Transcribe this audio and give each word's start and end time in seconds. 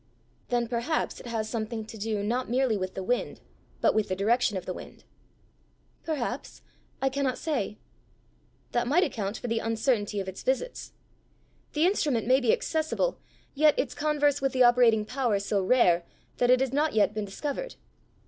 "Then 0.49 0.67
perhaps 0.67 1.19
it 1.19 1.27
has 1.27 1.47
something 1.47 1.85
to 1.85 1.95
do 1.95 2.23
not 2.23 2.49
merely 2.49 2.75
with 2.75 2.95
the 2.95 3.03
wind, 3.03 3.39
but 3.81 3.93
with 3.93 4.07
the 4.09 4.15
direction 4.15 4.57
of 4.57 4.65
the 4.65 4.73
wind!" 4.73 5.03
"Perhaps. 6.03 6.63
I 7.03 7.07
cannot 7.07 7.37
say." 7.37 7.77
"That 8.71 8.87
might 8.87 9.03
account 9.03 9.37
for 9.37 9.47
the 9.47 9.59
uncertainty 9.59 10.19
of 10.19 10.27
its 10.27 10.41
visits! 10.41 10.93
The 11.73 11.85
instrument 11.85 12.25
may 12.25 12.39
be 12.39 12.51
accessible, 12.51 13.19
yet 13.53 13.77
its 13.77 13.93
converse 13.93 14.41
with 14.41 14.53
the 14.53 14.63
operating 14.63 15.05
power 15.05 15.37
so 15.37 15.61
rare 15.63 16.03
that 16.37 16.49
it 16.49 16.61
has 16.61 16.73
not 16.73 16.93
yet 16.95 17.13
been 17.13 17.25
discovered. 17.25 17.75